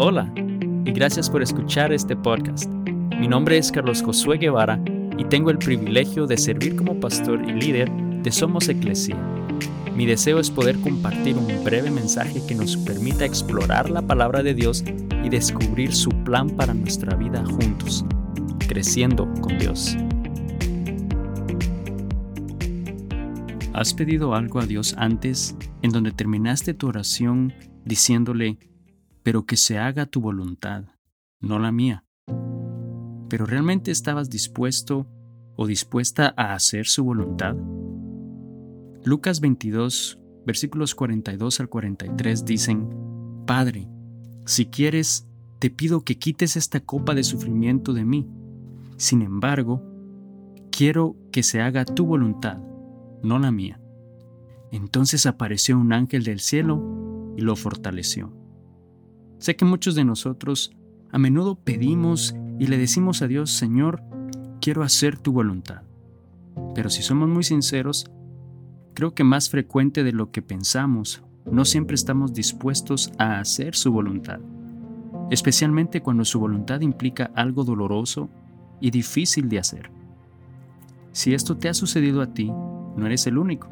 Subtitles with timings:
[0.00, 2.70] Hola y gracias por escuchar este podcast.
[3.18, 4.80] Mi nombre es Carlos Josué Guevara
[5.18, 9.16] y tengo el privilegio de servir como pastor y líder de Somos Eclesia.
[9.96, 14.54] Mi deseo es poder compartir un breve mensaje que nos permita explorar la palabra de
[14.54, 14.84] Dios
[15.24, 18.04] y descubrir su plan para nuestra vida juntos,
[18.68, 19.96] creciendo con Dios.
[23.72, 27.52] ¿Has pedido algo a Dios antes en donde terminaste tu oración
[27.84, 28.58] diciéndole,
[29.28, 30.84] pero que se haga tu voluntad,
[31.38, 32.02] no la mía.
[33.28, 35.06] ¿Pero realmente estabas dispuesto
[35.54, 37.54] o dispuesta a hacer su voluntad?
[39.04, 42.88] Lucas 22, versículos 42 al 43 dicen,
[43.46, 43.86] Padre,
[44.46, 48.26] si quieres, te pido que quites esta copa de sufrimiento de mí.
[48.96, 49.82] Sin embargo,
[50.72, 52.60] quiero que se haga tu voluntad,
[53.22, 53.78] no la mía.
[54.72, 58.47] Entonces apareció un ángel del cielo y lo fortaleció.
[59.38, 60.72] Sé que muchos de nosotros
[61.10, 64.02] a menudo pedimos y le decimos a Dios, Señor,
[64.60, 65.82] quiero hacer tu voluntad.
[66.74, 68.10] Pero si somos muy sinceros,
[68.94, 73.92] creo que más frecuente de lo que pensamos, no siempre estamos dispuestos a hacer su
[73.92, 74.40] voluntad,
[75.30, 78.28] especialmente cuando su voluntad implica algo doloroso
[78.80, 79.90] y difícil de hacer.
[81.12, 83.68] Si esto te ha sucedido a ti, no eres el único.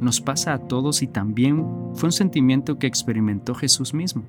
[0.00, 4.24] Nos pasa a todos y también fue un sentimiento que experimentó Jesús mismo.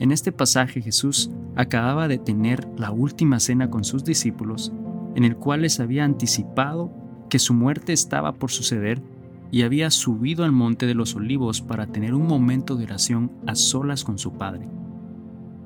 [0.00, 4.72] En este pasaje Jesús acababa de tener la última cena con sus discípulos,
[5.14, 6.90] en el cual les había anticipado
[7.28, 9.02] que su muerte estaba por suceder
[9.50, 13.54] y había subido al monte de los olivos para tener un momento de oración a
[13.54, 14.66] solas con su Padre.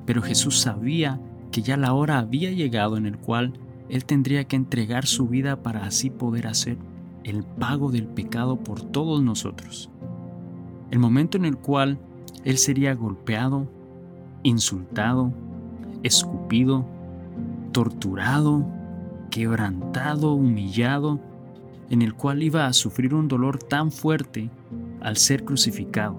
[0.05, 3.53] Pero Jesús sabía que ya la hora había llegado en el cual
[3.87, 6.77] Él tendría que entregar su vida para así poder hacer
[7.23, 9.89] el pago del pecado por todos nosotros.
[10.91, 11.99] El momento en el cual
[12.43, 13.69] Él sería golpeado,
[14.45, 15.33] insultado,
[16.03, 16.85] escupido,
[17.71, 18.65] torturado,
[19.31, 21.19] quebrantado, humillado,
[21.89, 24.49] en el cual iba a sufrir un dolor tan fuerte
[25.01, 26.15] al ser crucificado,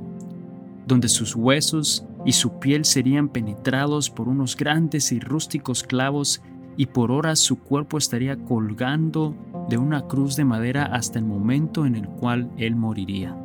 [0.87, 6.43] donde sus huesos y su piel serían penetrados por unos grandes y rústicos clavos
[6.77, 9.35] y por horas su cuerpo estaría colgando
[9.69, 13.37] de una cruz de madera hasta el momento en el cual él moriría.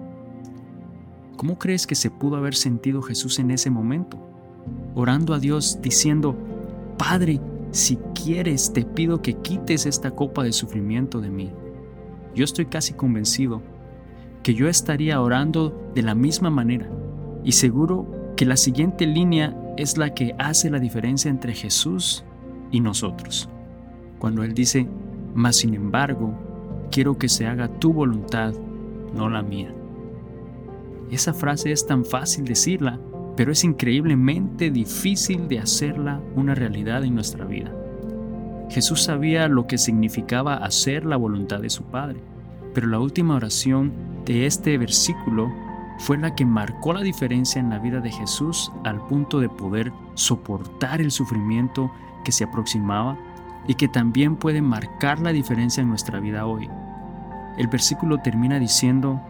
[1.37, 4.30] ¿Cómo crees que se pudo haber sentido Jesús en ese momento?
[4.95, 6.35] Orando a Dios diciendo,
[6.97, 7.39] Padre,
[7.71, 11.51] si quieres, te pido que quites esta copa de sufrimiento de mí.
[12.35, 13.61] Yo estoy casi convencido
[14.43, 16.89] que yo estaría orando de la misma manera
[17.43, 22.23] y seguro que la siguiente línea es la que hace la diferencia entre Jesús
[22.71, 23.49] y nosotros.
[24.19, 24.87] Cuando Él dice,
[25.33, 26.33] mas sin embargo,
[26.91, 28.53] quiero que se haga tu voluntad,
[29.15, 29.73] no la mía.
[31.09, 32.99] Esa frase es tan fácil decirla,
[33.35, 37.71] pero es increíblemente difícil de hacerla una realidad en nuestra vida.
[38.69, 42.21] Jesús sabía lo que significaba hacer la voluntad de su Padre,
[42.73, 43.91] pero la última oración
[44.25, 45.51] de este versículo
[45.99, 49.91] fue la que marcó la diferencia en la vida de Jesús al punto de poder
[50.15, 51.91] soportar el sufrimiento
[52.23, 53.17] que se aproximaba
[53.67, 56.69] y que también puede marcar la diferencia en nuestra vida hoy.
[57.57, 59.21] El versículo termina diciendo,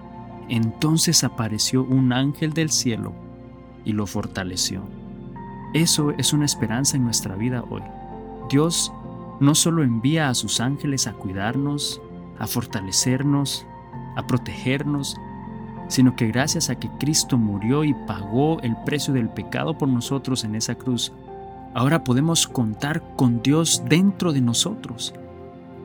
[0.47, 3.30] entonces apareció un ángel del cielo
[3.85, 4.83] y lo fortaleció.
[5.73, 7.81] Eso es una esperanza en nuestra vida hoy.
[8.49, 8.91] Dios
[9.39, 12.01] no solo envía a sus ángeles a cuidarnos,
[12.37, 13.65] a fortalecernos,
[14.15, 15.15] a protegernos,
[15.87, 20.43] sino que gracias a que Cristo murió y pagó el precio del pecado por nosotros
[20.43, 21.11] en esa cruz,
[21.73, 25.13] ahora podemos contar con Dios dentro de nosotros,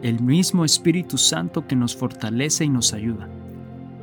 [0.03, 3.29] el mismo Espíritu Santo que nos fortalece y nos ayuda.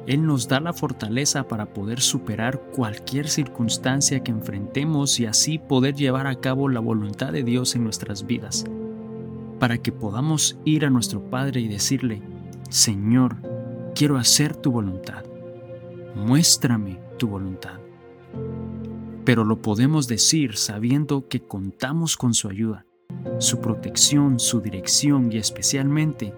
[0.05, 5.95] Él nos da la fortaleza para poder superar cualquier circunstancia que enfrentemos y así poder
[5.95, 8.65] llevar a cabo la voluntad de Dios en nuestras vidas,
[9.59, 12.21] para que podamos ir a nuestro Padre y decirle,
[12.69, 13.37] Señor,
[13.95, 15.23] quiero hacer tu voluntad,
[16.15, 17.79] muéstrame tu voluntad.
[19.23, 22.85] Pero lo podemos decir sabiendo que contamos con su ayuda,
[23.39, 26.33] su protección, su dirección y especialmente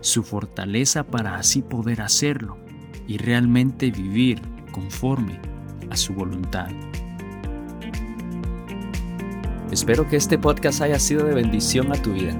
[0.00, 2.56] su fortaleza para así poder hacerlo
[3.06, 4.40] y realmente vivir
[4.72, 5.40] conforme
[5.90, 6.68] a su voluntad.
[9.70, 12.38] Espero que este podcast haya sido de bendición a tu vida.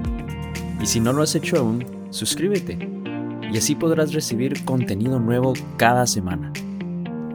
[0.81, 2.77] Y si no lo has hecho aún, suscríbete
[3.51, 6.51] y así podrás recibir contenido nuevo cada semana.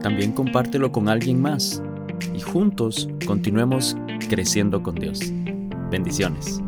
[0.01, 1.81] También compártelo con alguien más
[2.35, 3.97] y juntos continuemos
[4.29, 5.31] creciendo con Dios.
[5.89, 6.62] Bendiciones.